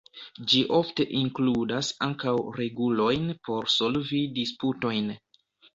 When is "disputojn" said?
4.41-5.17